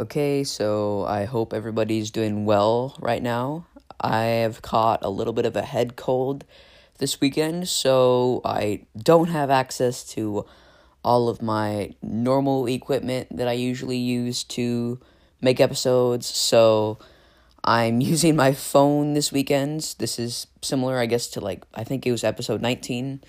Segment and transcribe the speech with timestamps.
[0.00, 3.66] Okay, so I hope everybody's doing well right now.
[4.00, 6.44] I have caught a little bit of a head cold
[6.98, 10.46] this weekend, so I don't have access to
[11.02, 15.00] all of my normal equipment that I usually use to
[15.40, 16.26] make episodes.
[16.28, 17.00] So
[17.64, 19.96] I'm using my phone this weekend.
[19.98, 23.20] This is similar, I guess, to like, I think it was episode 19.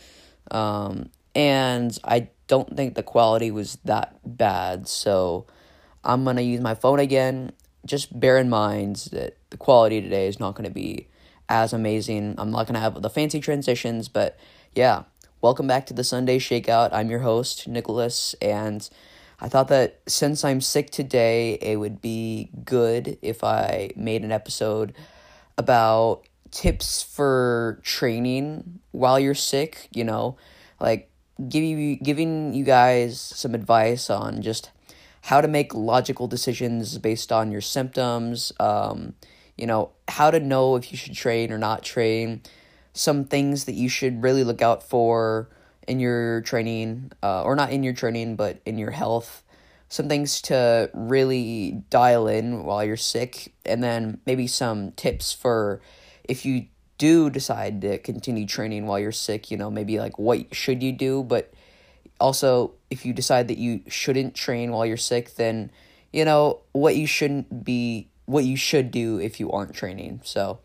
[0.51, 4.87] Um, and I don't think the quality was that bad.
[4.87, 5.47] So
[6.03, 7.51] I'm going to use my phone again.
[7.85, 11.07] Just bear in mind that the quality today is not going to be
[11.47, 12.35] as amazing.
[12.37, 14.37] I'm not going to have the fancy transitions, but
[14.75, 15.03] yeah,
[15.41, 16.89] welcome back to the Sunday Shakeout.
[16.93, 18.87] I'm your host, Nicholas, and
[19.41, 24.31] I thought that since I'm sick today, it would be good if I made an
[24.31, 24.93] episode
[25.57, 30.37] about tips for training while you're sick, you know,
[30.79, 31.09] like
[31.47, 34.71] give you giving you guys some advice on just
[35.29, 39.13] how to make logical decisions based on your symptoms, um,
[39.55, 42.41] you know, how to know if you should train or not train,
[42.93, 45.47] some things that you should really look out for
[45.87, 49.43] in your training, uh, or not in your training, but in your health.
[49.87, 55.79] Some things to really dial in while you're sick, and then maybe some tips for
[56.23, 56.65] if you
[56.97, 60.91] do decide to continue training while you're sick, you know, maybe like what should you
[60.91, 61.53] do, but
[62.19, 65.71] also if you decide that you shouldn't train while you're sick, then
[66.11, 70.21] you know what you shouldn't be, what you should do if you aren't training.
[70.23, 70.59] So,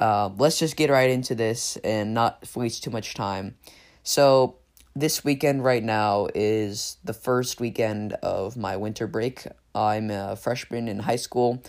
[0.00, 3.56] uh, let's just get right into this and not waste too much time.
[4.02, 4.56] So,
[4.94, 9.46] this weekend right now is the first weekend of my winter break.
[9.74, 11.62] I'm a freshman in high school,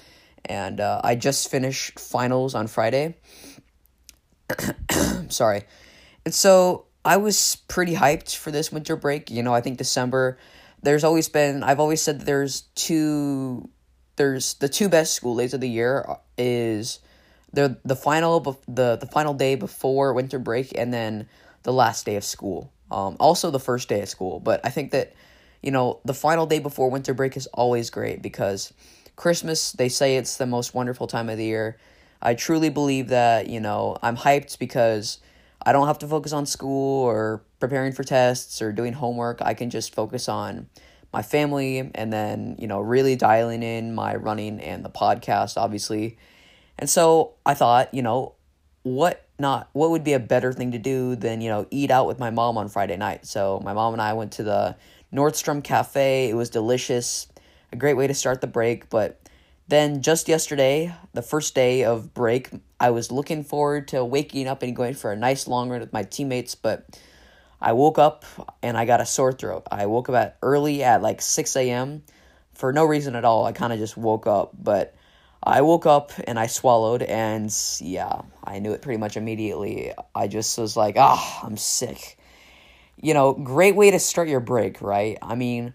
[0.45, 3.17] and uh, I just finished finals on Friday.
[5.29, 5.63] Sorry.
[6.25, 9.29] And so I was pretty hyped for this winter break.
[9.31, 10.37] You know, I think December,
[10.81, 13.69] there's always been, I've always said there's two,
[14.17, 16.05] there's the two best school days of the year
[16.37, 16.99] is
[17.53, 21.27] the the final the the final day before winter break and then
[21.63, 22.71] the last day of school.
[22.91, 25.13] Um, also the first day of school, but I think that
[25.61, 28.73] you know the final day before winter break is always great because
[29.15, 31.77] Christmas they say it's the most wonderful time of the year.
[32.21, 35.19] I truly believe that you know I'm hyped because
[35.61, 39.41] I don't have to focus on school or preparing for tests or doing homework.
[39.41, 40.67] I can just focus on
[41.11, 46.17] my family and then you know really dialing in my running and the podcast obviously.
[46.77, 48.35] And so I thought you know
[48.83, 52.07] what not what would be a better thing to do than you know eat out
[52.07, 53.25] with my mom on Friday night.
[53.25, 54.75] So my mom and I went to the
[55.13, 56.29] Nordstrom Cafe.
[56.29, 57.27] It was delicious,
[57.71, 58.89] a great way to start the break.
[58.89, 59.19] But
[59.69, 62.49] then just yesterday, the first day of break,
[62.79, 65.93] I was looking forward to waking up and going for a nice long run with
[65.93, 66.55] my teammates.
[66.55, 66.99] But
[67.61, 68.25] I woke up
[68.63, 69.67] and I got a sore throat.
[69.71, 72.03] I woke up at early at like six a.m.
[72.53, 73.45] for no reason at all.
[73.45, 74.95] I kind of just woke up, but
[75.41, 79.93] I woke up and I swallowed, and yeah, I knew it pretty much immediately.
[80.13, 82.17] I just was like, ah, oh, I'm sick.
[83.01, 85.17] You know, great way to start your break, right?
[85.21, 85.73] I mean,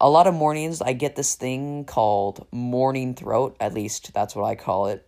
[0.00, 4.44] a lot of mornings I get this thing called morning throat, at least that's what
[4.44, 5.06] I call it.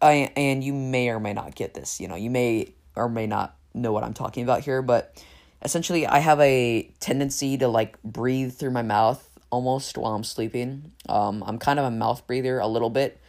[0.00, 3.26] I, and you may or may not get this, you know, you may or may
[3.26, 5.22] not know what I'm talking about here, but
[5.62, 10.92] essentially I have a tendency to like breathe through my mouth almost while I'm sleeping.
[11.08, 13.20] Um, I'm kind of a mouth breather a little bit.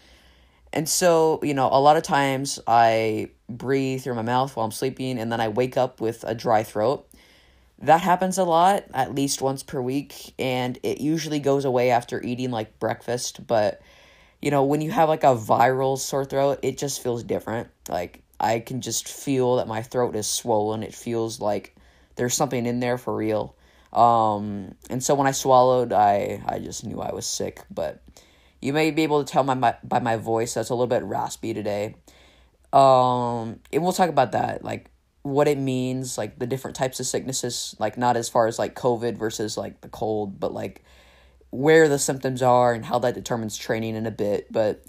[0.71, 4.71] And so, you know, a lot of times I breathe through my mouth while I'm
[4.71, 7.07] sleeping and then I wake up with a dry throat.
[7.83, 12.23] That happens a lot, at least once per week, and it usually goes away after
[12.23, 13.45] eating like breakfast.
[13.45, 13.81] But,
[14.41, 17.67] you know, when you have like a viral sore throat, it just feels different.
[17.89, 20.81] Like, I can just feel that my throat is swollen.
[20.81, 21.75] It feels like
[22.15, 23.55] there's something in there for real.
[23.91, 28.01] Um, and so when I swallowed, I, I just knew I was sick, but
[28.61, 31.03] you may be able to tell my, my by my voice that's a little bit
[31.03, 31.95] raspy today.
[32.71, 34.89] Um, and we'll talk about that, like
[35.23, 38.75] what it means, like the different types of sicknesses, like not as far as like
[38.75, 40.83] COVID versus like the cold, but like
[41.49, 44.51] where the symptoms are and how that determines training in a bit.
[44.51, 44.85] But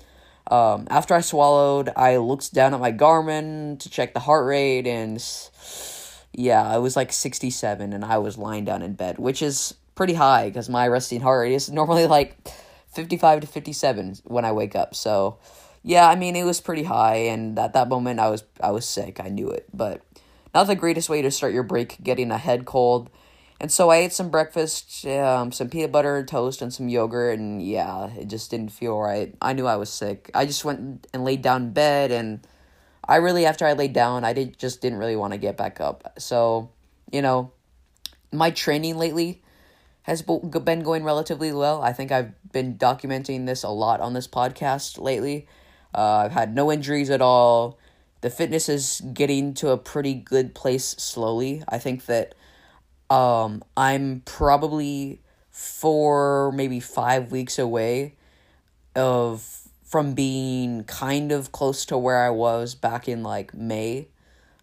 [0.50, 4.86] um, after I swallowed, I looked down at my Garmin to check the heart rate,
[4.86, 5.24] and
[6.32, 10.14] yeah, it was like 67, and I was lying down in bed, which is pretty
[10.14, 12.36] high because my resting heart rate is normally like
[12.92, 14.94] 55 to 57 when I wake up.
[14.94, 15.38] So,
[15.82, 18.88] yeah, I mean, it was pretty high and at that moment I was I was
[18.88, 19.20] sick.
[19.22, 19.66] I knew it.
[19.72, 20.02] But
[20.54, 23.10] not the greatest way to start your break getting a head cold.
[23.60, 27.38] And so I ate some breakfast, um, some peanut butter and toast and some yogurt
[27.38, 29.34] and yeah, it just didn't feel right.
[29.40, 30.30] I knew I was sick.
[30.34, 32.46] I just went and laid down in bed and
[33.06, 35.80] I really after I laid down, I did just didn't really want to get back
[35.80, 36.14] up.
[36.18, 36.70] So,
[37.12, 37.52] you know,
[38.32, 39.42] my training lately
[40.02, 41.82] has been going relatively well.
[41.82, 45.48] I think I've been documenting this a lot on this podcast lately.
[45.94, 47.78] Uh, I've had no injuries at all.
[48.24, 51.62] The fitness is getting to a pretty good place slowly.
[51.68, 52.34] I think that
[53.10, 58.14] um, I'm probably four, maybe five weeks away
[58.96, 64.08] of from being kind of close to where I was back in like May.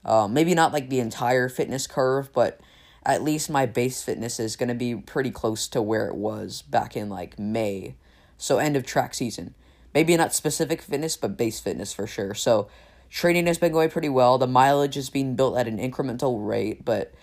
[0.04, 2.60] Uh, maybe not like the entire fitness curve, but
[3.06, 6.64] at least my base fitness is going to be pretty close to where it was
[6.64, 7.94] back in like May.
[8.40, 9.54] So, end of track season.
[9.94, 12.34] Maybe not specific fitness, but base fitness for sure.
[12.34, 12.68] So,
[13.12, 14.38] training has been going pretty well.
[14.38, 17.14] The mileage is being built at an incremental rate, but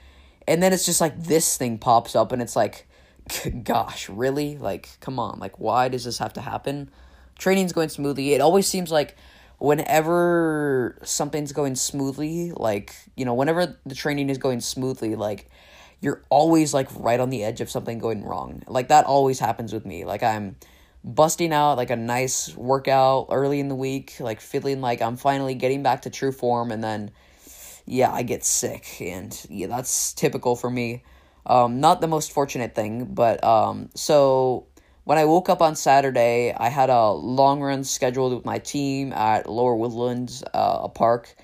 [0.46, 2.86] and then it's just like this thing pops up and it's like
[3.64, 4.58] gosh, really?
[4.58, 5.38] Like come on.
[5.40, 6.90] Like why does this have to happen?
[7.38, 8.34] Training's going smoothly.
[8.34, 9.16] It always seems like
[9.58, 15.48] whenever something's going smoothly, like, you know, whenever the training is going smoothly, like
[16.00, 18.62] you're always like right on the edge of something going wrong.
[18.66, 20.04] Like that always happens with me.
[20.04, 20.56] Like I'm
[21.08, 25.54] busting out like a nice workout early in the week, like feeling like I'm finally
[25.54, 27.10] getting back to true form and then
[27.86, 31.02] yeah, I get sick and yeah, that's typical for me.
[31.46, 34.66] Um not the most fortunate thing, but um so
[35.04, 39.14] when I woke up on Saturday, I had a long run scheduled with my team
[39.14, 41.34] at Lower Woodlands, uh, a park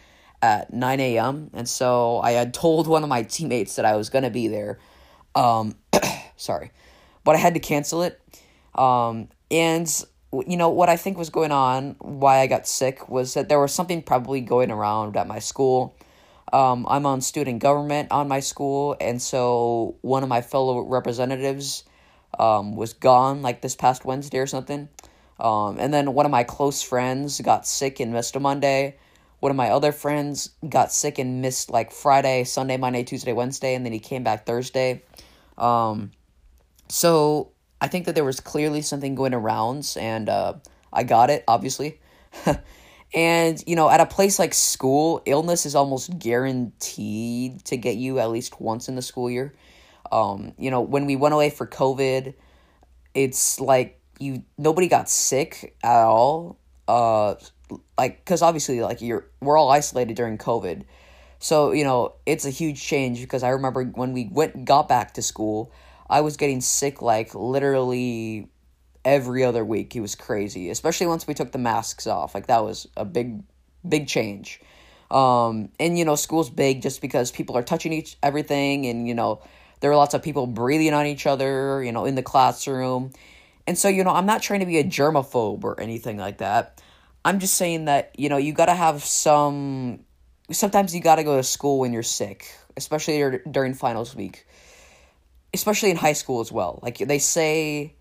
[0.43, 1.49] at 9 a.m.
[1.55, 4.49] And so I had told one of my teammates that I was going to be
[4.49, 4.79] there.
[5.35, 5.77] Um,
[6.37, 6.73] sorry.
[7.25, 8.21] But I had to cancel it.
[8.75, 9.89] Um, and,
[10.33, 13.61] you know, what I think was going on, why I got sick, was that there
[13.61, 15.97] was something probably going around at my school.
[16.53, 21.85] Um, I'm on student government on my school, and so one of my fellow representatives
[22.39, 24.89] um, was gone like this past Wednesday or something.
[25.41, 28.97] Um, and then one of my close friends got sick and missed a Monday.
[29.41, 33.75] One of my other friends got sick and missed like Friday, Sunday, Monday, Tuesday, Wednesday,
[33.75, 35.03] and then he came back Thursday.
[35.59, 36.13] Um,
[36.89, 37.51] so
[37.85, 40.55] I think that there was clearly something going around, and uh,
[40.91, 42.01] I got it, obviously.
[43.15, 48.21] and, you know, at a place like school, illness is almost guaranteed to get you
[48.21, 49.53] at least once in the school year.
[50.11, 52.33] Um, you know, when we went away for COVID,
[53.13, 56.57] it's like you nobody got sick at all.
[56.89, 57.35] Uh,
[57.99, 60.85] like because obviously like you're we're all isolated during COVID,
[61.39, 65.15] so you know it's a huge change because I remember when we went got back
[65.15, 65.71] to school,
[66.15, 68.47] I was getting sick like literally
[69.05, 69.97] every other week.
[69.97, 72.37] It was crazy, especially once we took the masks off.
[72.37, 73.43] Like that was a big
[73.87, 74.61] big change.
[75.11, 79.15] Um, and you know school's big just because people are touching each everything and you
[79.15, 79.43] know
[79.81, 83.11] there are lots of people breathing on each other, you know, in the classroom.
[83.67, 86.81] And so, you know, I'm not trying to be a germaphobe or anything like that.
[87.25, 90.05] I'm just saying that, you know, you got to have some
[90.53, 92.47] sometimes you got to go to school when you're sick,
[92.77, 94.47] especially during finals week.
[95.55, 96.81] Especially in high school as well.
[96.83, 97.95] Like they say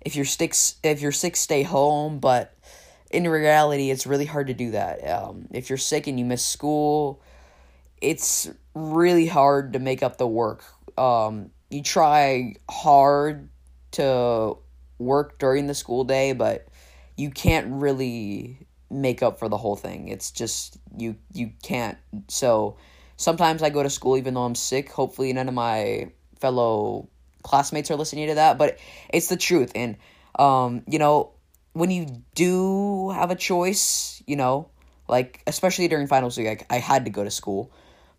[0.00, 2.56] if you're sick if you're sick stay home, but
[3.10, 5.08] in reality it's really hard to do that.
[5.08, 7.22] Um, if you're sick and you miss school,
[8.00, 10.64] it's really hard to make up the work
[10.96, 13.48] um, you try hard
[13.92, 14.56] to
[14.98, 16.68] work during the school day, but
[17.16, 20.08] you can't really make up for the whole thing.
[20.08, 21.98] It's just you you can't.
[22.28, 22.76] So
[23.16, 24.90] sometimes I go to school even though I'm sick.
[24.90, 26.10] Hopefully none of my
[26.44, 27.08] fellow
[27.42, 29.72] classmates are listening to that, but it's the truth.
[29.74, 29.96] And
[30.38, 31.30] um, you know,
[31.72, 34.68] when you do have a choice, you know,
[35.08, 37.72] like especially during finals week, I, I had to go to school.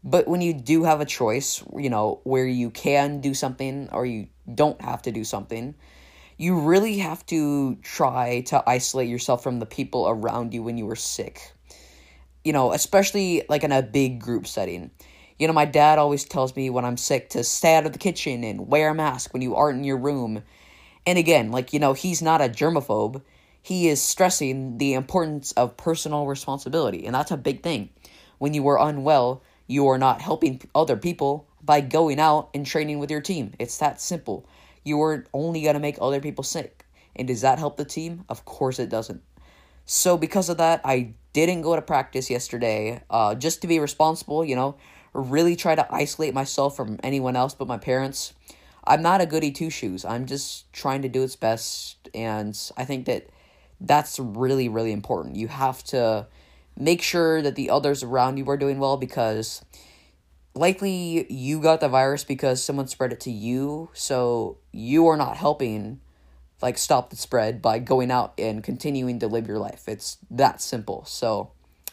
[0.04, 4.08] But when you do have a choice, you know, where you can do something or
[4.08, 5.76] you don't have to do something,
[6.38, 10.88] you really have to try to isolate yourself from the people around you when you
[10.88, 11.54] were sick.
[12.44, 14.90] You know, especially like in a big group setting.
[15.38, 18.00] You know, my dad always tells me when I'm sick to stay out of the
[18.00, 20.44] kitchen and wear a mask when you aren't in your room.
[21.06, 23.22] And again, like, you know, he's not a germaphobe.
[23.62, 27.06] He is stressing the importance of personal responsibility.
[27.06, 27.90] And that's a big thing.
[28.38, 33.00] When you are unwell, you are not helping other people by going out and training
[33.00, 33.54] with your team.
[33.60, 34.48] It's that simple.
[34.84, 36.86] You are only going to make other people sick.
[37.16, 38.24] And does that help the team?
[38.30, 39.22] Of course it doesn't.
[39.86, 44.44] So, because of that, I didn't go to practice yesterday uh, just to be responsible,
[44.44, 44.78] you know,
[45.16, 48.34] really try to isolate myself from anyone else but my parents.
[48.88, 50.06] I'm not a goody two shoes.
[50.06, 52.10] I'm just trying to do its best.
[52.14, 53.30] And I think that
[53.82, 55.36] that's really, really important.
[55.36, 56.28] You have to
[56.78, 59.64] make sure that the others around you are doing well because
[60.54, 65.38] likely you got the virus because someone spread it to you so you are not
[65.38, 66.00] helping
[66.62, 70.62] like stop the spread by going out and continuing to live your life it's that
[70.62, 71.52] simple so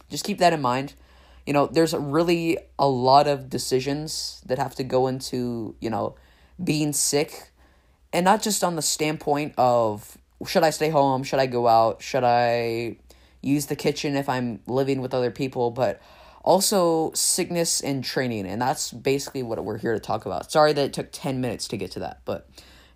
[0.09, 0.95] just keep that in mind
[1.47, 6.15] you know there's really a lot of decisions that have to go into you know
[6.63, 7.51] being sick
[8.13, 12.03] and not just on the standpoint of should I stay home, should I go out,
[12.03, 12.97] should I
[13.41, 16.01] use the kitchen if I'm living with other people, but
[16.45, 20.51] also sickness and training, and that's basically what we're here to talk about.
[20.51, 22.49] Sorry that it took 10 minutes to get to that, but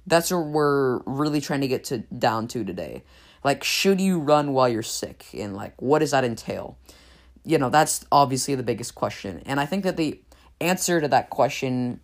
[0.07, 3.03] that's what we're really trying to get to down to today.
[3.45, 6.79] Like should you run while you're sick and like what does that entail?
[7.47, 9.43] You know, that's obviously the biggest question.
[9.47, 10.21] And I think that the
[10.61, 12.01] answer to that question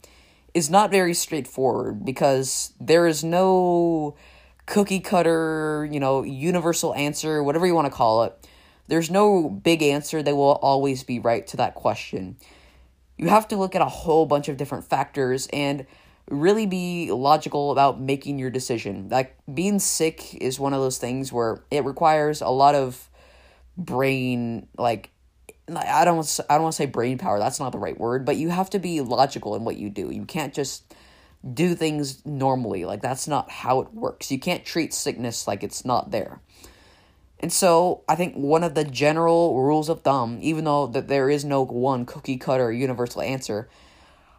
[0.54, 4.14] is not very straightforward because there is no
[4.66, 8.48] cookie cutter, you know, universal answer, whatever you want to call it.
[8.88, 12.36] There's no big answer that will always be right to that question.
[13.16, 15.86] You have to look at a whole bunch of different factors and
[16.28, 19.08] really be logical about making your decision.
[19.08, 23.08] Like being sick is one of those things where it requires a lot of
[23.76, 25.10] brain like
[25.76, 27.38] I don't I don't want to say brain power.
[27.38, 30.10] That's not the right word, but you have to be logical in what you do.
[30.10, 30.94] You can't just
[31.52, 32.84] do things normally.
[32.84, 34.30] Like that's not how it works.
[34.30, 36.40] You can't treat sickness like it's not there.
[37.40, 41.28] And so, I think one of the general rules of thumb, even though that there
[41.28, 43.68] is no one cookie cutter universal answer,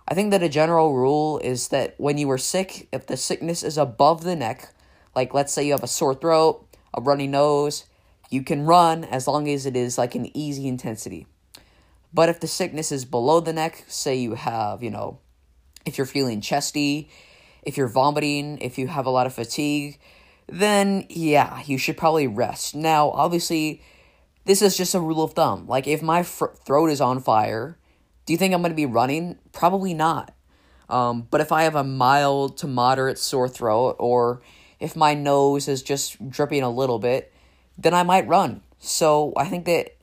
[0.07, 3.61] I think that a general rule is that when you are sick, if the sickness
[3.61, 4.73] is above the neck,
[5.15, 7.83] like let's say you have a sore throat, a runny nose,
[8.33, 11.27] you can run as long as it is like an easy intensity.
[12.11, 15.19] But if the sickness is below the neck, say you have, you know,
[15.85, 17.09] if you're feeling chesty,
[17.61, 19.99] if you're vomiting, if you have a lot of fatigue,
[20.47, 22.73] then yeah, you should probably rest.
[22.73, 23.83] Now, obviously,
[24.45, 25.67] this is just a rule of thumb.
[25.67, 27.77] Like, if my fr- throat is on fire,
[28.25, 29.37] do you think I'm going to be running?
[29.51, 30.33] Probably not.
[30.89, 34.41] Um, but if I have a mild to moderate sore throat, or
[34.79, 37.32] if my nose is just dripping a little bit,
[37.77, 38.61] then I might run.
[38.79, 39.95] So I think that,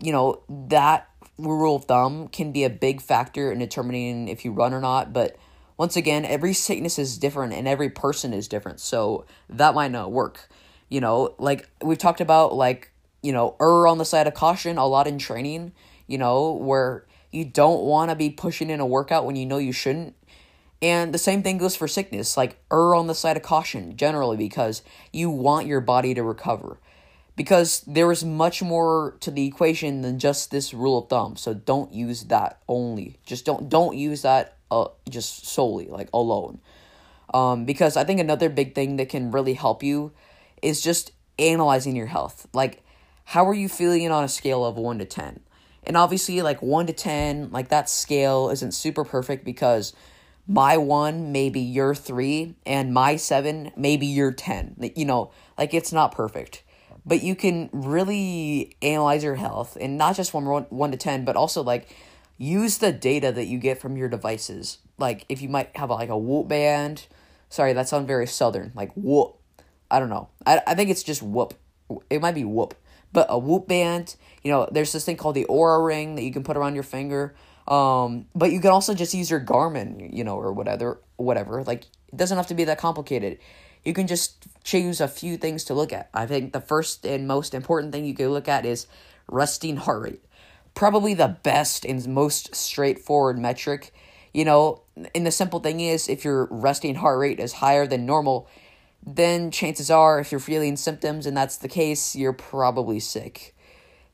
[0.00, 4.52] you know, that rule of thumb can be a big factor in determining if you
[4.52, 5.12] run or not.
[5.12, 5.36] But
[5.76, 8.80] once again, every sickness is different and every person is different.
[8.80, 10.48] So that might not work.
[10.88, 12.90] You know, like we've talked about, like,
[13.22, 15.72] you know, err on the side of caution a lot in training,
[16.06, 19.58] you know, where you don't want to be pushing in a workout when you know
[19.58, 20.14] you shouldn't.
[20.82, 24.36] And the same thing goes for sickness, like err on the side of caution generally
[24.36, 26.78] because you want your body to recover
[27.36, 31.36] because there is much more to the equation than just this rule of thumb.
[31.36, 33.18] So don't use that only.
[33.24, 36.60] Just don't don't use that uh just solely like alone.
[37.32, 40.12] Um because I think another big thing that can really help you
[40.60, 42.46] is just analyzing your health.
[42.52, 42.82] Like
[43.24, 45.40] how are you feeling on a scale of 1 to 10?
[45.84, 49.94] And obviously like 1 to 10, like that scale isn't super perfect because
[50.46, 54.76] my 1 maybe your 3 and my 7 maybe your 10.
[54.94, 56.62] You know, like it's not perfect
[57.04, 61.24] but you can really analyze your health and not just from 1, 1 to 10
[61.24, 61.94] but also like
[62.38, 64.78] use the data that you get from your devices.
[64.98, 67.06] Like if you might have like a whoop band
[67.48, 69.36] sorry that sounds very southern like whoop
[69.90, 70.28] i don't know.
[70.46, 71.54] I, I think it's just whoop.
[72.08, 72.74] It might be whoop.
[73.12, 76.32] But a whoop band you know there's this thing called the Oura ring that you
[76.32, 77.34] can put around your finger.
[77.68, 81.62] Um but you can also just use your garmin you know or whatever whatever.
[81.62, 83.38] Like it doesn't have to be that complicated
[83.84, 86.08] you can just choose a few things to look at.
[86.14, 88.86] I think the first and most important thing you can look at is
[89.28, 90.24] resting heart rate.
[90.74, 93.92] Probably the best and most straightforward metric.
[94.32, 94.82] You know,
[95.14, 98.48] and the simple thing is if your resting heart rate is higher than normal,
[99.04, 103.54] then chances are if you're feeling symptoms and that's the case, you're probably sick.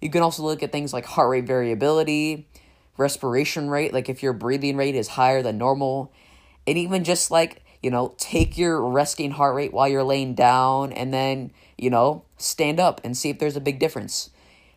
[0.01, 2.49] You can also look at things like heart rate variability,
[2.97, 6.13] respiration rate, like if your breathing rate is higher than normal,
[6.67, 10.93] and even just like you know, take your resting heart rate while you're laying down
[10.93, 14.31] and then, you know, stand up and see if there's a big difference.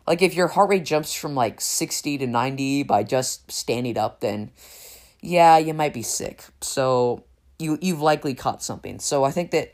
[0.06, 4.20] Like if your heart rate jumps from like 60 to 90 by just standing up,
[4.20, 4.50] then
[5.20, 6.44] yeah, you might be sick.
[6.60, 7.24] So
[7.58, 8.98] you you've likely caught something.
[8.98, 9.72] So I think that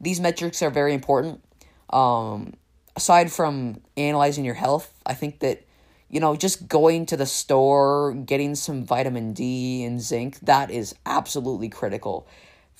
[0.00, 1.42] these metrics are very important.
[1.90, 2.54] Um,
[2.94, 5.64] aside from analyzing your health, I think that
[6.08, 10.94] you know just going to the store, getting some vitamin D and zinc, that is
[11.04, 12.26] absolutely critical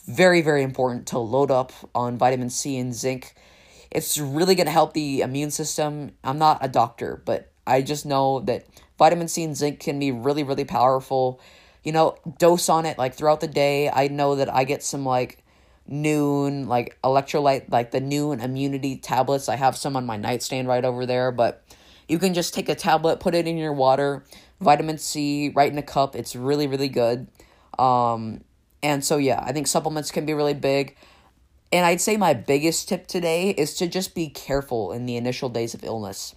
[0.07, 3.35] very, very important to load up on vitamin C and zinc.
[3.91, 6.13] It's really going to help the immune system.
[6.23, 8.67] I'm not a doctor, but I just know that
[8.99, 11.41] vitamin C and zinc can be really, really powerful.
[11.83, 13.89] You know, dose on it like throughout the day.
[13.89, 15.43] I know that I get some like
[15.91, 19.49] Nuun, like electrolyte, like the Nuun immunity tablets.
[19.49, 21.65] I have some on my nightstand right over there, but
[22.09, 24.25] you can just take a tablet, put it in your water,
[24.61, 26.17] vitamin C right in a cup.
[26.17, 27.29] It's really, really good.
[27.79, 28.43] Um,
[28.83, 30.97] and so, yeah, I think supplements can be really big.
[31.73, 35.49] And I'd say my biggest tip today is to just be careful in the initial
[35.49, 36.35] days of illness.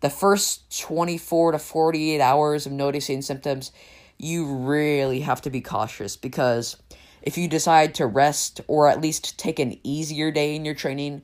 [0.00, 3.72] The first 24 to 48 hours of noticing symptoms,
[4.18, 6.76] you really have to be cautious because
[7.22, 11.22] if you decide to rest or at least take an easier day in your training,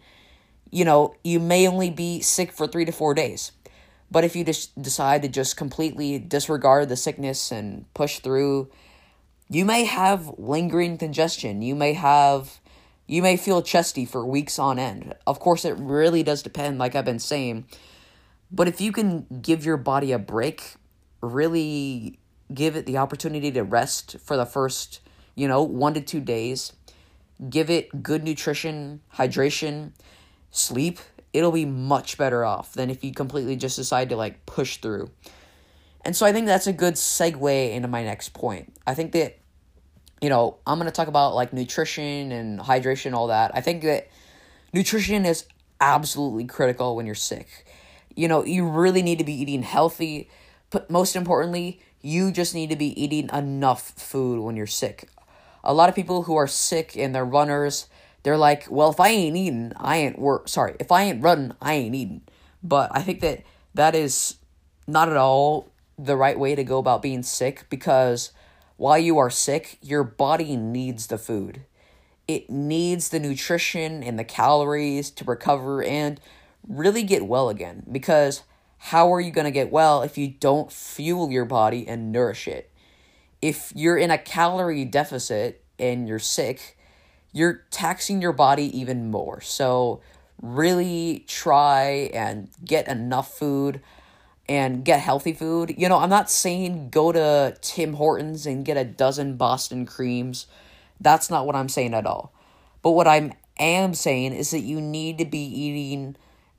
[0.70, 3.52] you know, you may only be sick for three to four days.
[4.10, 8.70] But if you just decide to just completely disregard the sickness and push through,
[9.48, 11.62] you may have lingering congestion.
[11.62, 12.60] You may have
[13.06, 15.14] you may feel chesty for weeks on end.
[15.26, 17.66] Of course, it really does depend, like I've been saying.
[18.50, 20.74] But if you can give your body a break,
[21.20, 22.18] really
[22.52, 25.00] give it the opportunity to rest for the first,
[25.36, 26.72] you know, one to two days,
[27.48, 29.92] give it good nutrition, hydration,
[30.50, 30.98] sleep,
[31.32, 35.10] it'll be much better off than if you completely just decide to like push through.
[36.06, 38.72] And so I think that's a good segue into my next point.
[38.86, 39.38] I think that,
[40.22, 43.50] you know, I'm going to talk about like nutrition and hydration, all that.
[43.56, 44.08] I think that
[44.72, 45.46] nutrition is
[45.80, 47.66] absolutely critical when you're sick.
[48.14, 50.30] You know, you really need to be eating healthy,
[50.70, 55.08] but most importantly, you just need to be eating enough food when you're sick.
[55.64, 57.88] A lot of people who are sick and they're runners,
[58.22, 60.48] they're like, well, if I ain't eating, I ain't work.
[60.48, 62.22] Sorry, if I ain't running, I ain't eating.
[62.62, 63.42] But I think that
[63.74, 64.36] that is
[64.86, 68.32] not at all the right way to go about being sick because
[68.76, 71.62] while you are sick, your body needs the food.
[72.28, 76.20] It needs the nutrition and the calories to recover and
[76.68, 77.84] really get well again.
[77.90, 78.42] Because
[78.78, 82.46] how are you going to get well if you don't fuel your body and nourish
[82.46, 82.70] it?
[83.40, 86.76] If you're in a calorie deficit and you're sick,
[87.32, 89.40] you're taxing your body even more.
[89.40, 90.00] So,
[90.42, 93.80] really try and get enough food
[94.48, 95.74] and get healthy food.
[95.76, 100.46] You know, I'm not saying go to Tim Hortons and get a dozen Boston creams.
[101.00, 102.32] That's not what I'm saying at all.
[102.82, 106.16] But what I am saying is that you need to be eating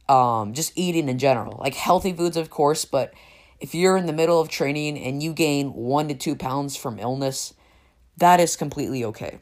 [0.10, 1.58] um just eating in general.
[1.60, 3.14] Like healthy foods of course, but
[3.60, 7.00] if you're in the middle of training and you gain 1 to 2 pounds from
[7.00, 7.56] illness,
[8.18, 9.40] that is completely okay.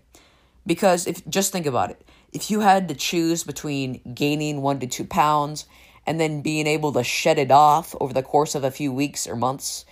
[0.66, 2.02] Because if just think about it.
[2.32, 5.66] If you had to choose between gaining 1 to 2 pounds
[6.06, 9.28] and then being able to shed it off over the course of a few weeks
[9.28, 9.86] or months,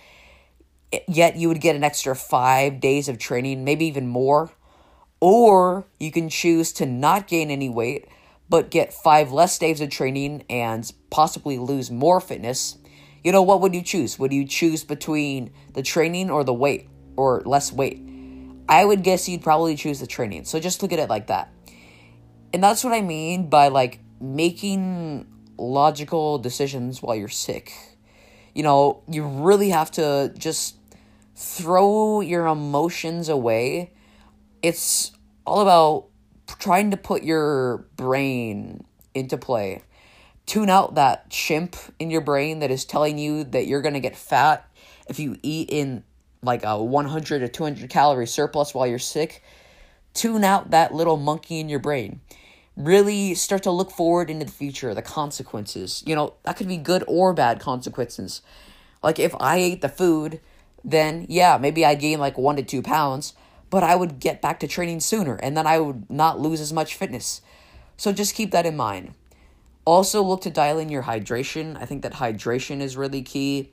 [1.08, 4.52] yet you would get an extra five days of training, maybe even more.
[5.20, 8.06] Or you can choose to not gain any weight,
[8.48, 12.76] but get five less days of training and possibly lose more fitness.
[13.22, 14.18] You know, what would you choose?
[14.18, 18.02] Would you choose between the training or the weight or less weight?
[18.68, 20.44] I would guess you'd probably choose the training.
[20.44, 21.52] So just look at it like that.
[22.52, 27.72] And that's what I mean by like making logical decisions while you're sick.
[28.54, 30.76] You know, you really have to just
[31.34, 33.92] throw your emotions away.
[34.62, 35.12] It's
[35.46, 36.06] all about
[36.58, 39.82] trying to put your brain into play.
[40.46, 44.00] Tune out that chimp in your brain that is telling you that you're going to
[44.00, 44.68] get fat
[45.08, 46.04] if you eat in
[46.42, 49.42] like a 100 to 200 calorie surplus while you're sick.
[50.12, 52.20] Tune out that little monkey in your brain
[52.76, 56.02] really start to look forward into the future, the consequences.
[56.06, 58.42] You know, that could be good or bad consequences.
[59.02, 60.40] Like if I ate the food,
[60.82, 63.34] then yeah, maybe I'd gain like one to two pounds,
[63.70, 66.72] but I would get back to training sooner and then I would not lose as
[66.72, 67.40] much fitness.
[67.96, 69.14] So just keep that in mind.
[69.84, 71.76] Also, look to dial in your hydration.
[71.80, 73.70] I think that hydration is really key.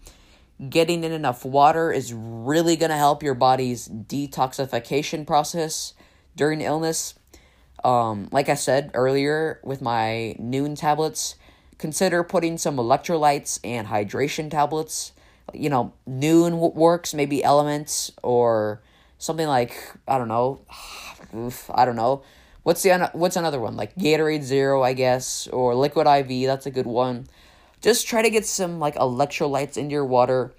[0.69, 5.93] Getting in enough water is really going to help your body's detoxification process
[6.35, 7.15] during illness.
[7.83, 11.35] Um, like I said earlier with my Nuun tablets,
[11.77, 15.13] consider putting some electrolytes and hydration tablets.
[15.53, 18.81] You know, Nuun works, maybe Elements or
[19.17, 19.75] something like
[20.07, 20.61] I don't know,
[21.35, 22.23] oof, I don't know.
[22.63, 26.47] What's the what's another one like Gatorade Zero, I guess, or Liquid IV?
[26.47, 27.27] That's a good one.
[27.81, 30.53] Just try to get some like electrolytes into your water.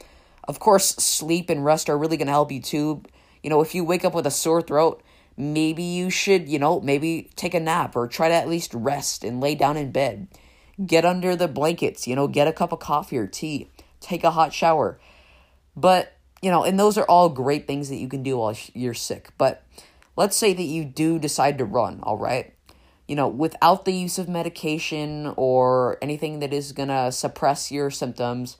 [0.45, 3.03] Of course, sleep and rest are really gonna help you too.
[3.45, 5.03] You know, if you wake up with a sore throat,
[5.37, 9.25] maybe you should, you know, maybe take a nap or try to at least rest
[9.25, 10.29] and lay down in bed.
[10.85, 14.31] Get under the blankets, you know, get a cup of coffee or tea, take a
[14.31, 14.99] hot shower.
[15.77, 18.95] But, you know, and those are all great things that you can do while you're
[18.95, 19.31] sick.
[19.39, 19.65] But
[20.17, 22.55] let's say that you do decide to run, all right?
[23.07, 27.91] You know, without the use of medication or anything that is going to suppress your
[27.91, 28.57] symptoms,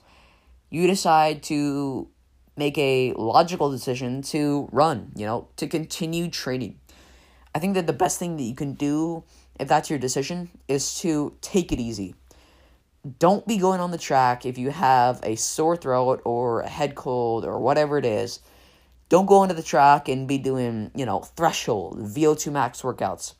[0.69, 2.09] you decide to
[2.55, 6.79] make a logical decision to run, you know, to continue training.
[7.55, 9.23] I think that the best thing that you can do
[9.59, 12.15] if that's your decision is to take it easy.
[13.19, 16.95] Don't be going on the track if you have a sore throat or a head
[16.95, 18.39] cold or whatever it is.
[19.09, 23.33] Don't go into the track and be doing, you know, threshold, VO2 max workouts.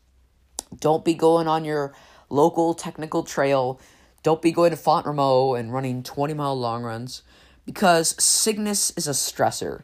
[0.79, 1.93] Don't be going on your
[2.29, 3.79] local technical trail.
[4.21, 7.23] Don't be going to Font Romeu and running 20 mile long runs
[7.65, 9.83] because sickness is a stressor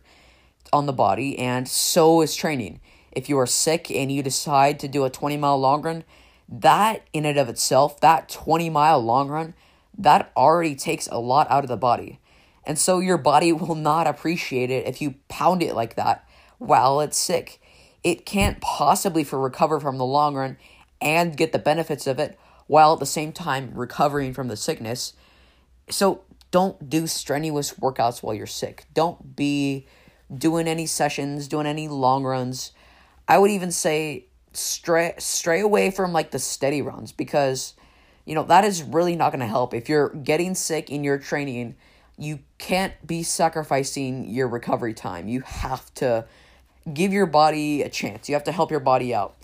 [0.72, 2.80] on the body and so is training.
[3.12, 6.04] if you are sick and you decide to do a 20 mile long run,
[6.48, 9.54] that in and of itself, that 20 mile long run,
[9.98, 12.20] that already takes a lot out of the body.
[12.66, 16.28] And so your body will not appreciate it if you pound it like that
[16.60, 17.62] while it's sick.
[18.04, 20.58] It can't possibly for recover from the long run
[21.02, 22.38] and get the benefits of it
[22.68, 25.14] while at the same time recovering from the sickness.
[25.90, 28.86] So don't do strenuous workouts while you're sick.
[28.94, 29.88] Don't be
[30.36, 32.72] doing any sessions, doing any long runs.
[33.28, 37.76] I would even say stray stray away from like the steady runs because
[38.26, 39.74] you know that is really not going to help.
[39.74, 41.76] If you're getting sick in your training,
[42.18, 45.28] you can't be sacrificing your recovery time.
[45.28, 46.26] You have to
[46.92, 48.28] give your body a chance.
[48.28, 49.36] You have to help your body out.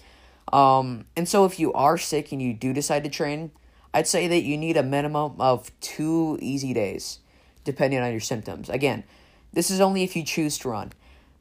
[0.51, 3.51] Um, and so if you are sick and you do decide to train,
[3.95, 7.19] I'd say that you need a minimum of two easy days,
[7.63, 8.69] depending on your symptoms.
[8.69, 9.05] Again,
[9.53, 10.91] this is only if you choose to run.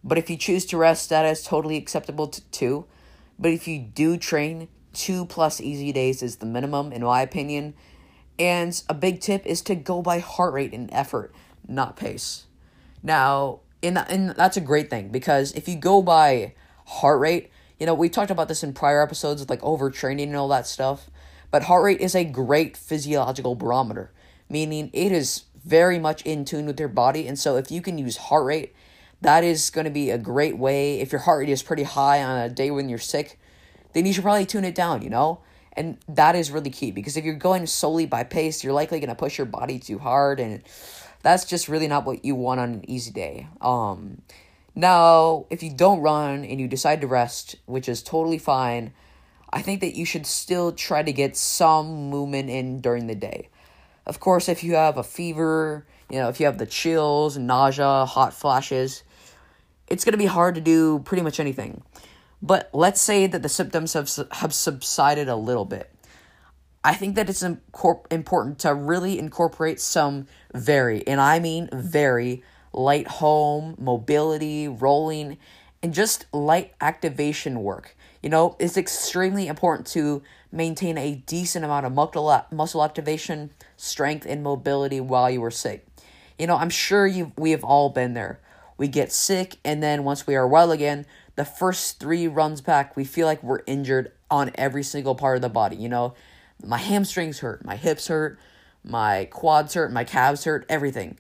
[0.05, 2.87] But if you choose to rest, that is totally acceptable to two.
[3.41, 7.75] But if you do train, two plus easy days is the minimum, in my opinion.
[8.39, 11.35] And a big tip is to go by heart rate and effort,
[11.67, 12.47] not pace.
[13.03, 16.55] Now, in and that's a great thing because if you go by
[16.87, 20.37] heart rate, you know, we talked about this in prior episodes with like overtraining and
[20.37, 21.11] all that stuff.
[21.55, 24.11] But heart rate is a great physiological barometer,
[24.49, 27.29] meaning it is very much in tune with your body.
[27.29, 28.75] And so if you can use heart rate,
[29.21, 30.99] that is going to be a great way.
[30.99, 33.39] If your heart rate is pretty high on a day when you're sick,
[33.93, 35.43] then you should probably tune it down, you know?
[35.75, 39.11] And that is really key because if you're going solely by pace, you're likely going
[39.11, 40.61] to push your body too hard and
[41.23, 43.47] that's just really not what you want on an easy day.
[43.61, 44.23] Um
[44.75, 48.93] now, if you don't run and you decide to rest, which is totally fine,
[49.55, 53.51] I think that you should still try to get some movement in during the day.
[54.05, 58.05] Of course, if you have a fever, you know, if you have the chills, nausea,
[58.05, 59.05] hot flashes,
[59.87, 61.85] it's going to be hard to do pretty much anything.
[62.43, 65.89] But let's say that the symptoms have, have subsided a little bit.
[66.83, 73.07] I think that it's important to really incorporate some very, and I mean very, light
[73.07, 75.39] home, mobility, rolling,
[75.81, 77.97] and just light activation work.
[78.25, 84.43] You know, it's extremely important to maintain a decent amount of muscle activation, strength, and
[84.43, 85.87] mobility while you are sick.
[86.39, 88.41] You know, I'm sure you we have all been there.
[88.79, 91.05] We get sick, and then once we are well again,
[91.37, 95.43] the first three runs back, we feel like we're injured on every single part of
[95.43, 95.77] the body.
[95.77, 96.15] You know,
[96.65, 98.39] my hamstrings hurt, my hips hurt,
[98.83, 101.19] my quads hurt, my calves hurt, everything.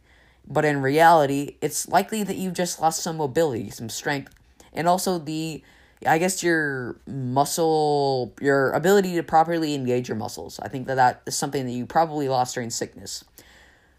[0.48, 4.34] But in reality, it's likely that you've just lost some mobility, some strength,
[4.72, 5.62] and also the
[6.06, 10.58] I guess your muscle, your ability to properly engage your muscles.
[10.60, 13.24] I think that that is something that you probably lost during sickness.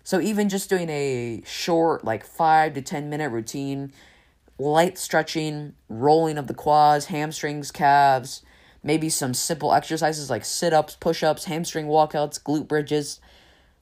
[0.04, 3.92] So even just doing a short, like five to ten minute routine,
[4.60, 8.44] light stretching, rolling of the quads, hamstrings, calves,
[8.84, 13.20] maybe some simple exercises like sit ups, push ups, hamstring walkouts, glute bridges,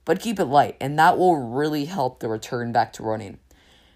[0.04, 3.38] but keep it light, and that will really help the return back to running.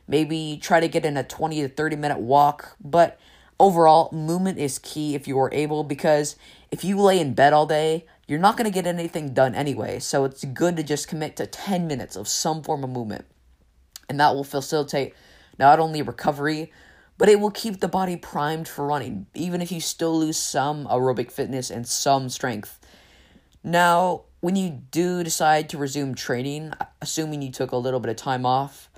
[0.07, 3.19] Maybe try to get in a 20 to 30 minute walk, but
[3.59, 6.37] overall, movement is key if you are able because
[6.71, 9.99] if you lay in bed all day, you're not going to get anything done anyway.
[9.99, 13.25] So it's good to just commit to 10 minutes of some form of movement.
[14.09, 15.15] And that will facilitate
[15.59, 16.73] not only recovery,
[17.17, 20.87] but it will keep the body primed for running, even if you still lose some
[20.87, 22.79] aerobic fitness and some strength.
[23.65, 28.17] Now, when you do decide to resume training, assuming you took a little bit of
[28.17, 28.89] time off,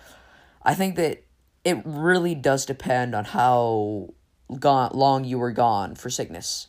[0.63, 1.25] I think that
[1.65, 4.11] it really does depend on how
[4.59, 6.67] gone long you were gone for sickness.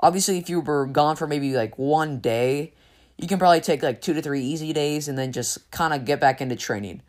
[0.00, 2.74] Obviously, if you were gone for maybe like one day,
[3.16, 6.04] you can probably take like two to three easy days and then just kind of
[6.04, 7.02] get back into training.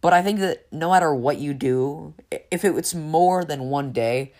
[0.00, 2.14] But I think that no matter what you do,
[2.50, 4.32] if it's more than one day,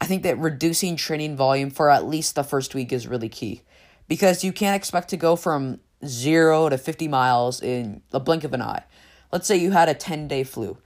[0.00, 3.62] I think that reducing training volume for at least the first week is really key.
[4.06, 8.52] Because you can't expect to go from zero to 50 miles in the blink of
[8.52, 8.84] an eye.
[9.32, 10.78] Let's say you had a 10 day flu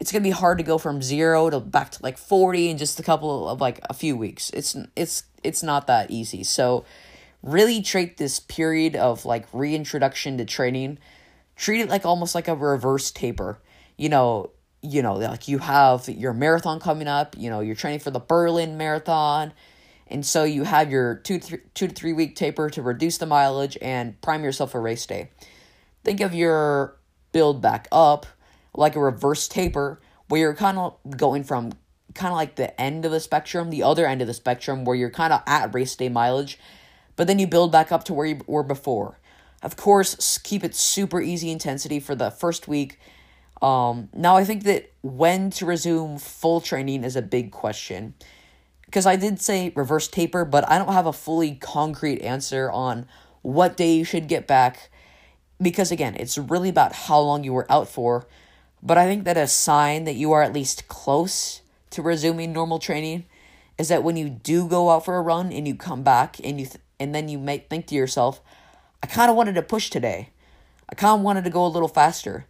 [0.00, 2.98] it's gonna be hard to go from zero to back to like 40 in just
[2.98, 4.50] a couple of like a few weeks.
[4.50, 6.42] It's it's it's not that easy.
[6.42, 6.84] So
[7.42, 10.98] really treat this period of like reintroduction to training
[11.56, 13.60] treat it like almost like a reverse taper.
[13.96, 14.50] You know
[14.82, 18.18] you know like you have your marathon coming up you know you're training for the
[18.18, 19.52] berlin marathon
[20.10, 23.26] and so you have your two, three, two to three week taper to reduce the
[23.26, 25.30] mileage and prime yourself for race day.
[26.02, 26.96] Think of your
[27.32, 28.26] build back up
[28.74, 31.72] like a reverse taper where you're kind of going from
[32.14, 34.96] kind of like the end of the spectrum, the other end of the spectrum where
[34.96, 36.58] you're kind of at race day mileage,
[37.16, 39.18] but then you build back up to where you were before.
[39.62, 42.98] Of course, keep it super easy intensity for the first week.
[43.60, 48.14] Um, now, I think that when to resume full training is a big question.
[48.86, 53.06] because I did say reverse taper, but I don't have a fully concrete answer on
[53.42, 54.90] what day you should get back
[55.62, 58.26] because again, it's really about how long you were out for.
[58.82, 62.78] But I think that a sign that you are at least close to resuming normal
[62.78, 63.26] training
[63.78, 66.60] is that when you do go out for a run and you come back and
[66.60, 68.42] you th- and then you might think to yourself,
[69.02, 70.30] I kind of wanted to push today.
[70.88, 72.46] I kind of wanted to go a little faster.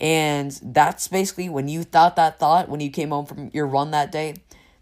[0.00, 3.90] And that's basically when you thought that thought when you came home from your run
[3.90, 4.34] that day.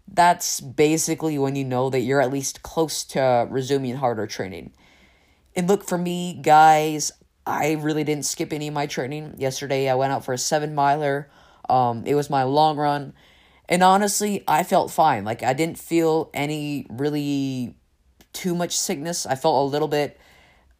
[0.07, 4.73] That's basically when you know that you're at least close to resuming harder training.
[5.55, 7.11] And look, for me, guys,
[7.45, 9.35] I really didn't skip any of my training.
[9.37, 11.29] Yesterday, I went out for a seven miler.
[11.69, 13.13] Um, it was my long run.
[13.67, 15.25] And honestly, I felt fine.
[15.25, 17.75] Like, I didn't feel any really
[18.31, 19.25] too much sickness.
[19.25, 20.19] I felt a little bit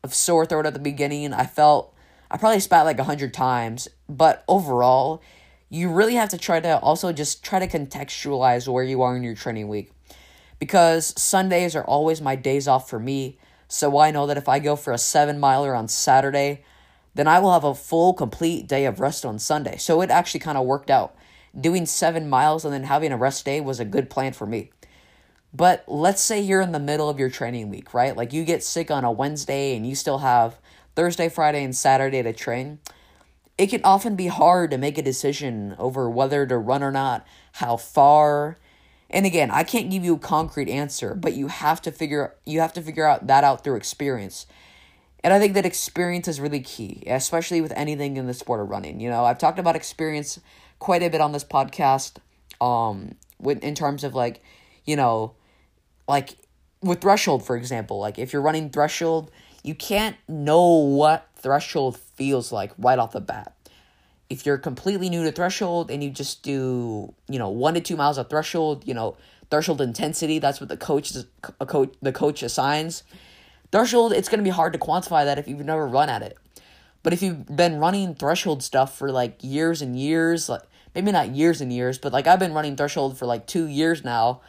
[0.04, 1.34] of sore throat at the beginning.
[1.34, 1.94] I felt,
[2.30, 3.88] I probably spat like a hundred times.
[4.10, 5.22] But overall,
[5.70, 9.24] you really have to try to also just try to contextualize where you are in
[9.24, 9.92] your training week.
[10.60, 13.38] Because Sundays are always my days off for me.
[13.68, 16.64] So I know that if I go for a seven miler on Saturday,
[17.16, 19.78] then I will have a full, complete day of rest on Sunday.
[19.78, 21.16] So it actually kind of worked out.
[21.60, 24.72] Doing seven miles and then having a rest day was a good plan for me.
[25.54, 28.18] But let's say you're in the middle of your training week, right?
[28.18, 30.58] Like you get sick on a Wednesday and you still have
[30.96, 32.80] Thursday, Friday, and Saturday to train.
[33.58, 37.26] It can often be hard to make a decision over whether to run or not,
[37.54, 38.58] how far,
[39.14, 42.60] and again, I can't give you a concrete answer, but you have to figure you
[42.62, 44.48] have to figure out that out through experience.
[45.24, 48.70] And I think that experience is really key, especially with anything in the sport of
[48.70, 49.00] running.
[49.00, 50.40] You know, I've talked about experience
[50.80, 52.18] quite a bit on this podcast
[52.60, 54.42] um with in terms of like,
[54.84, 55.36] you know,
[56.08, 56.36] like
[56.82, 59.30] with threshold for example, like if you're running threshold,
[59.62, 63.54] you can't know what threshold feels like right off the bat
[64.34, 67.96] if you're completely new to threshold and you just do you know one to two
[67.96, 69.16] miles of threshold you know
[69.52, 71.16] threshold intensity that's what the coach
[71.60, 73.04] a coach the coach assigns.
[73.72, 76.38] Threshold it's going to be hard to quantify that if you've never run at it.
[77.04, 80.64] But if you've been running threshold stuff for like years and years like
[80.96, 84.04] maybe not years and years but like i've been running threshold for like two years
[84.04, 84.42] now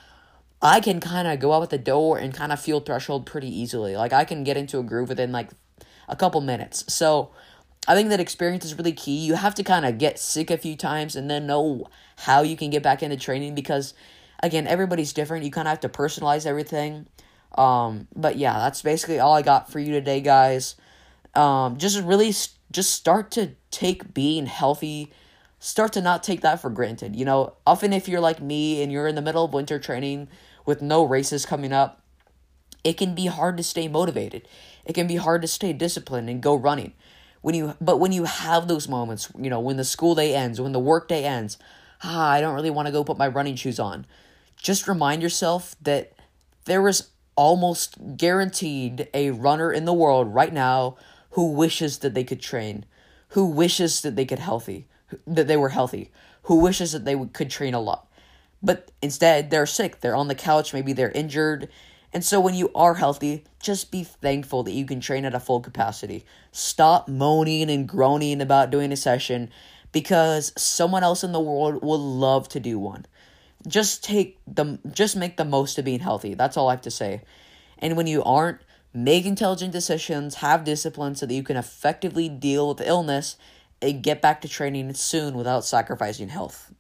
[0.61, 3.49] i can kind of go out with the door and kind of feel threshold pretty
[3.49, 3.97] easily.
[3.97, 5.51] Like i can get into a groove within like
[6.09, 6.85] a couple minutes.
[6.93, 7.31] So
[7.87, 9.17] I think that experience is really key.
[9.17, 12.57] You have to kind of get sick a few times and then know how you
[12.57, 13.93] can get back into training because,
[14.43, 15.45] again, everybody's different.
[15.45, 17.07] You kind of have to personalize everything.
[17.57, 20.77] Um, but yeah, that's basically all I got for you today, guys.
[21.35, 22.33] Um, just really,
[22.73, 25.13] just start to take being healthy,
[25.59, 27.15] start to not take that for granted.
[27.15, 30.29] You know, often if you're like me and you're in the middle of winter training
[30.65, 32.01] with no races coming up,
[32.83, 34.49] it can be hard to stay motivated.
[34.85, 36.93] It can be hard to stay disciplined and go running
[37.45, 40.63] when you but when you have those moments, you know, when the school day ends,
[40.63, 41.59] when the work day ends,
[42.03, 44.07] ah, I don't really want to go put my running shoes on.
[44.57, 46.15] Just remind yourself that
[46.65, 50.97] there is almost guaranteed a runner in the world right now
[51.33, 52.87] who wishes that they could train,
[53.29, 54.89] who wishes that they could healthy,
[55.27, 56.11] that they were healthy,
[56.45, 58.07] who wishes that they could train a lot.
[58.63, 60.01] But instead, they're sick.
[60.01, 61.69] They're on the couch, maybe they're injured,
[62.15, 65.41] and so when you are healthy, just be thankful that you can train at a
[65.41, 66.25] full capacity.
[66.53, 69.51] Stop moaning and groaning about doing a session
[69.91, 73.05] because someone else in the world will love to do one.
[73.67, 76.35] Just take the just make the most of being healthy.
[76.35, 77.23] That's all I have to say.
[77.79, 78.61] And when you aren't,
[78.93, 83.37] make intelligent decisions, have discipline so that you can effectively deal with illness
[83.83, 86.73] and get back to training soon without sacrificing health.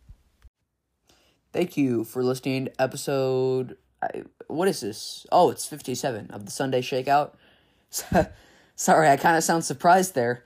[1.52, 5.26] Thank you for listening to episode I, what is this?
[5.32, 7.32] Oh, it's 57 of the Sunday Shakeout.
[8.76, 10.44] Sorry, I kind of sound surprised there.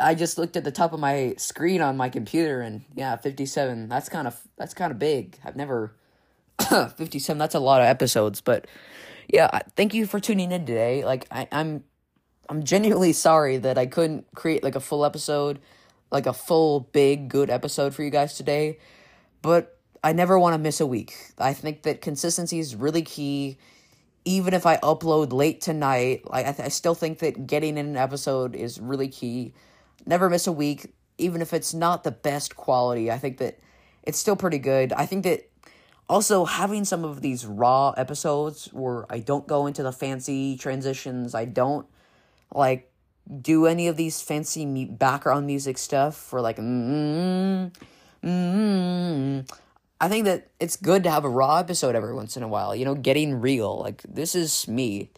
[0.00, 3.88] I just looked at the top of my screen on my computer and yeah, 57.
[3.88, 5.38] That's kind of that's kind of big.
[5.44, 5.94] I've never
[6.68, 7.38] 57.
[7.38, 8.66] That's a lot of episodes, but
[9.28, 11.04] yeah, thank you for tuning in today.
[11.04, 11.84] Like I I'm
[12.48, 15.60] I'm genuinely sorry that I couldn't create like a full episode,
[16.10, 18.78] like a full big good episode for you guys today.
[19.42, 21.16] But I never want to miss a week.
[21.38, 23.56] I think that consistency is really key.
[24.26, 27.96] Even if I upload late tonight, I, th- I still think that getting in an
[27.96, 29.54] episode is really key.
[30.04, 33.10] Never miss a week, even if it's not the best quality.
[33.10, 33.58] I think that
[34.02, 34.92] it's still pretty good.
[34.92, 35.48] I think that
[36.06, 41.34] also having some of these raw episodes where I don't go into the fancy transitions,
[41.34, 41.86] I don't
[42.54, 42.92] like
[43.40, 47.72] do any of these fancy background music stuff for like mm
[48.22, 49.63] mm
[50.04, 52.76] I think that it's good to have a raw episode every once in a while,
[52.76, 53.78] you know, getting real.
[53.78, 55.08] Like, this is me.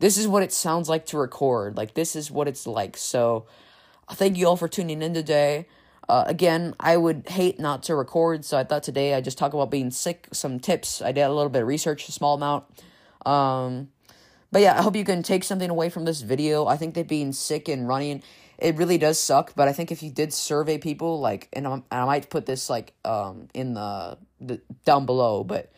[0.00, 1.78] This is what it sounds like to record.
[1.78, 2.98] Like, this is what it's like.
[2.98, 3.46] So,
[4.12, 5.66] thank you all for tuning in today.
[6.10, 9.54] Uh, again, I would hate not to record, so I thought today I just talk
[9.54, 11.00] about being sick, some tips.
[11.00, 12.64] I did a little bit of research, a small amount.
[13.24, 13.88] Um,
[14.52, 16.66] but yeah, I hope you can take something away from this video.
[16.66, 18.22] I think that being sick and running,
[18.64, 19.54] it really does suck.
[19.54, 22.70] But I think if you did survey people, like, and, and i might put this
[22.70, 25.70] like um in the, the down below, but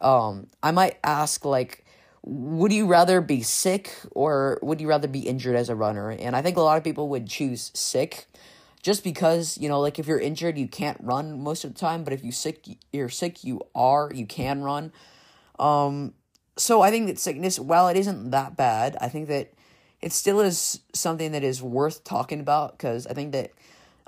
[0.00, 1.84] um I might ask like,
[2.22, 6.10] would you rather be sick or would you rather be injured as a runner?
[6.10, 8.26] And I think a lot of people would choose sick
[8.82, 12.04] just because you know like if you're injured you can't run most of the time
[12.04, 14.92] but if you sick you're sick you are you can run
[15.58, 16.12] um
[16.58, 19.53] so i think that sickness while it isn't that bad i think that
[20.04, 23.50] it still is something that is worth talking about because i think that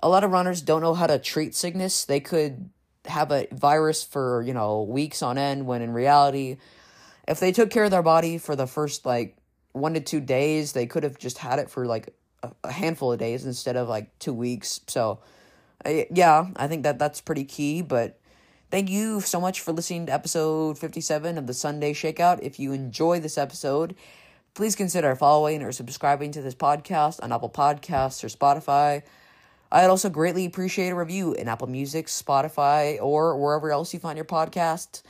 [0.02, 2.68] a lot of runners don't know how to treat sickness they could
[3.06, 6.56] have a virus for you know weeks on end when in reality
[7.28, 9.36] if they took care of their body for the first like
[9.72, 12.14] one to two days they could have just had it for like
[12.64, 14.80] a handful of days instead of like two weeks.
[14.86, 15.20] So,
[15.84, 17.82] uh, yeah, I think that that's pretty key.
[17.82, 18.18] But
[18.70, 22.40] thank you so much for listening to episode 57 of the Sunday Shakeout.
[22.42, 23.94] If you enjoy this episode,
[24.56, 29.02] please consider following or subscribing to this podcast on Apple Podcasts or Spotify.
[29.70, 34.16] I'd also greatly appreciate a review in Apple Music, Spotify, or wherever else you find
[34.16, 35.02] your podcast.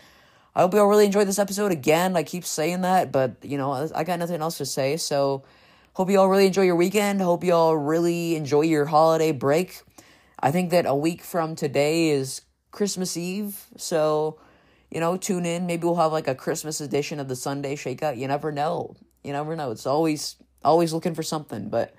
[0.54, 1.72] I hope you all really enjoyed this episode.
[1.72, 5.44] Again, I keep saying that, but you know, I got nothing else to say, so
[5.96, 7.22] Hope you all really enjoy your weekend.
[7.22, 9.80] Hope you all really enjoy your holiday break.
[10.38, 14.38] I think that a week from today is Christmas Eve, so
[14.90, 15.64] you know, tune in.
[15.64, 18.18] Maybe we'll have like a Christmas edition of the Sunday Shakeout.
[18.18, 18.94] You never know.
[19.26, 19.70] You never know.
[19.70, 21.94] It's always always looking for something, but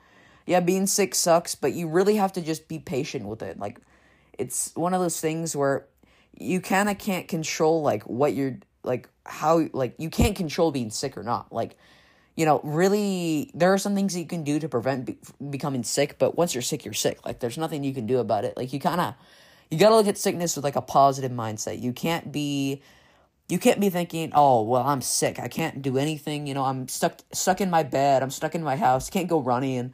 [0.45, 3.59] yeah, being sick sucks, but you really have to just be patient with it.
[3.59, 3.79] Like
[4.37, 5.87] it's one of those things where
[6.39, 10.89] you kind of can't control like what you're like how like you can't control being
[10.89, 11.51] sick or not.
[11.51, 11.77] Like
[12.37, 15.17] you know, really, there are some things that you can do to prevent be-
[15.49, 17.25] becoming sick, but once you're sick, you're sick.
[17.25, 18.55] Like, there's nothing you can do about it.
[18.55, 19.15] Like, you kind of,
[19.71, 21.81] you got to look at sickness with like a positive mindset.
[21.81, 22.83] You can't be,
[23.49, 25.39] you can't be thinking, oh, well, I'm sick.
[25.39, 26.47] I can't do anything.
[26.47, 28.21] You know, I'm stuck, stuck in my bed.
[28.21, 29.09] I'm stuck in my house.
[29.09, 29.93] Can't go running.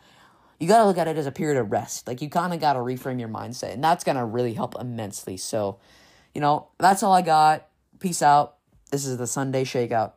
[0.60, 2.08] You got to look at it as a period of rest.
[2.08, 4.76] Like, you kind of got to reframe your mindset, and that's going to really help
[4.80, 5.38] immensely.
[5.38, 5.80] So,
[6.34, 7.68] you know, that's all I got.
[8.00, 8.56] Peace out.
[8.90, 10.14] This is the Sunday Shakeout.